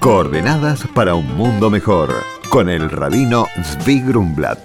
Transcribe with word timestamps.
Coordenadas 0.00 0.88
para 0.94 1.14
un 1.14 1.26
mundo 1.36 1.68
mejor 1.68 2.24
con 2.48 2.70
el 2.70 2.88
rabino 2.88 3.46
Zvi 3.62 4.00
Grumblat. 4.00 4.58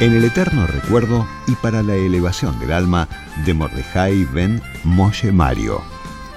En 0.00 0.12
el 0.14 0.24
eterno 0.24 0.66
recuerdo 0.66 1.28
y 1.46 1.54
para 1.54 1.84
la 1.84 1.94
elevación 1.94 2.58
del 2.58 2.72
alma 2.72 3.06
de 3.46 3.54
Mordejai 3.54 4.24
ben 4.24 4.60
Moshe 4.82 5.30
Mario, 5.30 5.80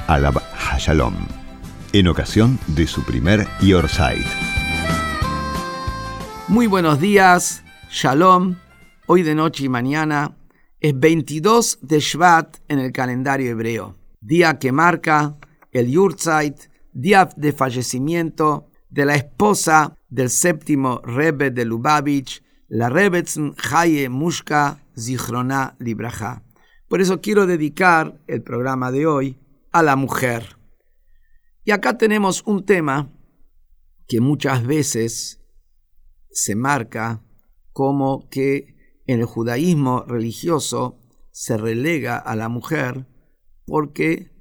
Alab 0.05 0.39
Hashalom, 0.53 1.15
en 1.93 2.07
ocasión 2.07 2.59
de 2.67 2.85
su 2.85 3.03
primer 3.03 3.47
Yorsaid. 3.59 4.27
Muy 6.47 6.67
buenos 6.67 6.99
días, 6.99 7.63
Shalom. 7.89 8.57
Hoy 9.07 9.23
de 9.23 9.33
noche 9.33 9.63
y 9.63 9.69
mañana 9.69 10.37
es 10.79 10.93
22 10.95 11.79
de 11.81 11.99
Shvat 11.99 12.57
en 12.67 12.77
el 12.77 12.91
calendario 12.91 13.49
hebreo, 13.49 13.95
día 14.21 14.59
que 14.59 14.71
marca 14.71 15.37
el 15.73 15.91
Yurtzeit, 15.91 16.69
día 16.93 17.27
de 17.35 17.51
fallecimiento 17.51 18.69
de 18.89 19.05
la 19.05 19.15
esposa 19.15 19.97
del 20.07 20.29
séptimo 20.29 21.01
Rebbe 21.03 21.49
de 21.49 21.65
Lubavitch, 21.65 22.43
la 22.67 22.89
Rebetzn 22.89 23.55
Haye 23.71 24.07
Mushka 24.07 24.85
Zichrona 24.97 25.75
Libraja. 25.79 26.43
Por 26.87 27.01
eso 27.01 27.21
quiero 27.21 27.47
dedicar 27.47 28.21
el 28.27 28.43
programa 28.43 28.91
de 28.91 29.07
hoy 29.07 29.39
a 29.71 29.81
la 29.81 29.95
mujer. 29.95 30.57
Y 31.65 31.71
acá 31.71 31.97
tenemos 31.97 32.43
un 32.45 32.65
tema 32.65 33.11
que 34.07 34.21
muchas 34.21 34.65
veces 34.65 35.41
se 36.29 36.55
marca 36.55 37.23
como 37.71 38.29
que 38.29 38.75
en 39.07 39.19
el 39.19 39.25
judaísmo 39.25 40.03
religioso 40.07 40.99
se 41.31 41.57
relega 41.57 42.17
a 42.17 42.35
la 42.35 42.47
mujer 42.47 43.07
porque 43.65 44.32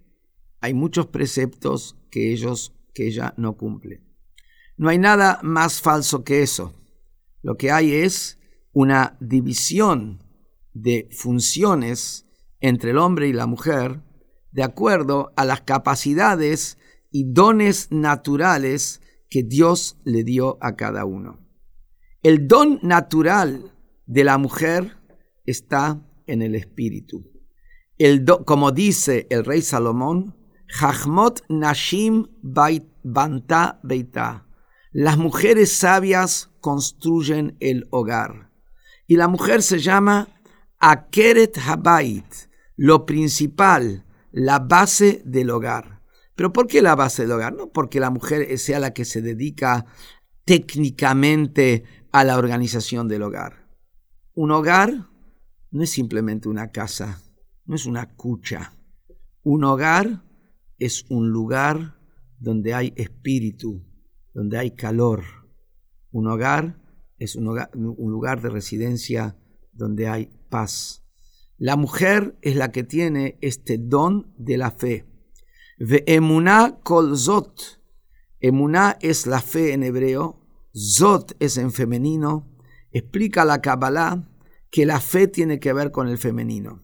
hay 0.62 0.74
muchos 0.74 1.08
preceptos 1.08 1.98
que 2.10 2.32
ellos 2.32 2.72
que 2.94 3.06
ella 3.08 3.34
no 3.36 3.56
cumple. 3.56 4.02
No 4.76 4.88
hay 4.88 4.98
nada 4.98 5.40
más 5.42 5.80
falso 5.80 6.24
que 6.24 6.42
eso. 6.42 6.80
Lo 7.42 7.56
que 7.56 7.70
hay 7.70 7.92
es 7.92 8.38
una 8.72 9.16
división 9.20 10.22
de 10.72 11.08
funciones 11.10 12.26
entre 12.60 12.92
el 12.92 12.98
hombre 12.98 13.28
y 13.28 13.32
la 13.32 13.46
mujer 13.46 14.02
de 14.52 14.62
acuerdo 14.62 15.32
a 15.36 15.44
las 15.44 15.62
capacidades 15.62 16.78
y 17.10 17.24
dones 17.32 17.88
naturales 17.90 19.02
que 19.28 19.42
Dios 19.42 19.98
le 20.04 20.22
dio 20.22 20.58
a 20.60 20.76
cada 20.76 21.04
uno. 21.04 21.40
El 22.22 22.46
don 22.46 22.78
natural 22.82 23.74
de 24.06 24.24
la 24.24 24.38
mujer 24.38 24.96
está 25.44 26.06
en 26.26 26.40
el 26.40 26.54
espíritu. 26.54 27.32
El 27.98 28.24
como 28.24 28.70
dice 28.70 29.26
el 29.30 29.44
rey 29.44 29.60
Salomón, 29.60 30.41
Jachmot 30.72 31.44
Nashim 31.48 32.26
Banta 32.42 33.78
Beita. 33.82 34.46
Las 34.90 35.18
mujeres 35.18 35.72
sabias 35.72 36.50
construyen 36.60 37.56
el 37.60 37.86
hogar. 37.90 38.50
Y 39.06 39.16
la 39.16 39.28
mujer 39.28 39.62
se 39.62 39.80
llama 39.80 40.28
Akeret 40.78 41.58
Habait, 41.58 42.24
lo 42.76 43.04
principal, 43.04 44.06
la 44.30 44.60
base 44.60 45.22
del 45.26 45.50
hogar. 45.50 46.00
¿Pero 46.34 46.52
por 46.52 46.66
qué 46.66 46.80
la 46.80 46.94
base 46.94 47.22
del 47.22 47.32
hogar? 47.32 47.54
No 47.54 47.70
porque 47.70 48.00
la 48.00 48.10
mujer 48.10 48.58
sea 48.58 48.80
la 48.80 48.94
que 48.94 49.04
se 49.04 49.20
dedica 49.20 49.84
técnicamente 50.44 51.84
a 52.12 52.24
la 52.24 52.38
organización 52.38 53.08
del 53.08 53.22
hogar. 53.22 53.68
Un 54.34 54.50
hogar 54.50 55.08
no 55.70 55.82
es 55.82 55.90
simplemente 55.90 56.48
una 56.48 56.70
casa, 56.70 57.20
no 57.66 57.74
es 57.74 57.84
una 57.84 58.14
cucha. 58.14 58.72
Un 59.42 59.64
hogar 59.64 60.22
es 60.84 61.04
un 61.08 61.30
lugar 61.30 61.96
donde 62.40 62.74
hay 62.74 62.92
espíritu, 62.96 63.86
donde 64.34 64.58
hay 64.58 64.72
calor. 64.72 65.22
Un 66.10 66.26
hogar 66.26 66.82
es 67.18 67.36
un, 67.36 67.44
lugar 67.44 68.42
de 68.42 68.50
residencia 68.50 69.38
donde 69.72 70.08
hay 70.08 70.30
paz. 70.50 71.04
La 71.56 71.76
mujer 71.76 72.36
es 72.42 72.56
la 72.56 72.72
que 72.72 72.82
tiene 72.82 73.38
este 73.40 73.78
don 73.78 74.34
de 74.36 74.58
la 74.58 74.72
fe. 74.72 75.06
Ve'emuná 75.78 76.80
kol 76.82 77.16
zot. 77.16 77.80
Emuná 78.40 78.98
es 79.00 79.28
la 79.28 79.40
fe 79.40 79.72
en 79.72 79.84
hebreo, 79.84 80.40
Zot 80.74 81.36
es 81.38 81.58
en 81.58 81.70
femenino, 81.70 82.48
explica 82.90 83.44
la 83.44 83.60
Kabbalah 83.60 84.26
que 84.70 84.86
la 84.86 85.00
fe 85.00 85.28
tiene 85.28 85.60
que 85.60 85.72
ver 85.72 85.92
con 85.92 86.08
el 86.08 86.18
femenino. 86.18 86.82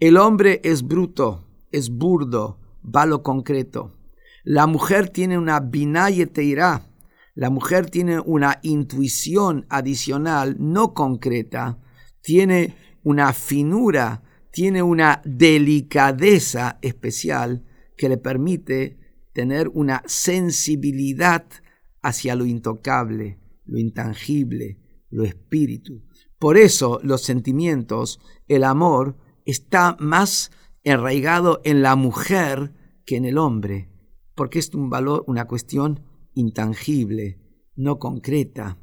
El 0.00 0.16
hombre 0.16 0.60
es 0.64 0.82
bruto, 0.82 1.46
es 1.70 1.90
burdo, 1.90 2.58
va 2.94 3.06
lo 3.06 3.22
concreto. 3.22 3.96
La 4.44 4.66
mujer 4.66 5.10
tiene 5.10 5.36
una 5.36 5.60
binayeteirá, 5.60 6.88
la 7.34 7.50
mujer 7.50 7.90
tiene 7.90 8.18
una 8.18 8.58
intuición 8.62 9.66
adicional 9.68 10.56
no 10.58 10.94
concreta, 10.94 11.78
tiene 12.20 12.74
una 13.04 13.32
finura, 13.32 14.22
tiene 14.50 14.82
una 14.82 15.22
delicadeza 15.24 16.78
especial 16.82 17.64
que 17.96 18.08
le 18.08 18.16
permite 18.16 18.98
tener 19.32 19.68
una 19.68 20.02
sensibilidad 20.06 21.46
hacia 22.02 22.34
lo 22.34 22.44
intocable, 22.44 23.38
lo 23.66 23.78
intangible, 23.78 24.80
lo 25.10 25.24
espíritu. 25.24 26.02
Por 26.38 26.56
eso 26.56 27.00
los 27.02 27.22
sentimientos, 27.22 28.20
el 28.48 28.64
amor, 28.64 29.16
está 29.44 29.96
más 30.00 30.50
enraigado 30.84 31.60
en 31.64 31.82
la 31.82 31.96
mujer 31.96 32.72
que 33.08 33.16
en 33.16 33.24
el 33.24 33.38
hombre, 33.38 33.88
porque 34.34 34.58
es 34.58 34.74
un 34.74 34.90
valor, 34.90 35.24
una 35.26 35.46
cuestión 35.46 36.04
intangible, 36.34 37.40
no 37.74 37.98
concreta. 37.98 38.76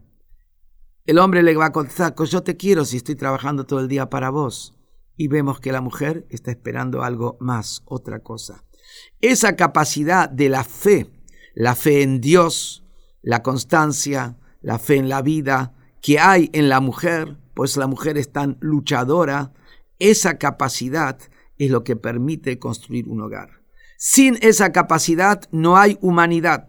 El 1.05 1.19
hombre 1.19 1.43
le 1.43 1.55
va 1.55 1.67
a 1.67 1.71
contestar, 1.71 2.15
yo 2.15 2.41
te 2.41 2.57
quiero 2.57 2.85
si 2.85 2.97
estoy 2.97 3.13
trabajando 3.13 3.67
todo 3.67 3.81
el 3.81 3.87
día 3.87 4.09
para 4.09 4.31
vos. 4.31 4.75
Y 5.15 5.27
vemos 5.27 5.59
que 5.59 5.71
la 5.71 5.79
mujer 5.79 6.25
está 6.31 6.49
esperando 6.49 7.03
algo 7.03 7.37
más, 7.39 7.83
otra 7.85 8.23
cosa. 8.23 8.65
Esa 9.21 9.55
capacidad 9.55 10.27
de 10.27 10.49
la 10.49 10.63
fe, 10.63 11.07
la 11.53 11.75
fe 11.75 12.01
en 12.01 12.19
Dios, 12.19 12.83
la 13.21 13.43
constancia, 13.43 14.39
la 14.59 14.79
fe 14.79 14.95
en 14.95 15.07
la 15.07 15.21
vida 15.21 15.75
que 16.01 16.17
hay 16.17 16.49
en 16.53 16.67
la 16.67 16.79
mujer, 16.79 17.37
pues 17.53 17.77
la 17.77 17.85
mujer 17.85 18.17
es 18.17 18.31
tan 18.31 18.57
luchadora, 18.59 19.53
esa 19.99 20.39
capacidad 20.39 21.19
es 21.59 21.69
lo 21.69 21.83
que 21.83 21.95
permite 21.95 22.57
construir 22.57 23.07
un 23.07 23.21
hogar. 23.21 23.64
Sin 23.97 24.37
esa 24.41 24.73
capacidad 24.73 25.43
no 25.51 25.77
hay 25.77 25.97
humanidad. 26.01 26.67